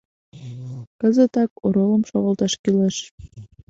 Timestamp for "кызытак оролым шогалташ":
1.01-2.53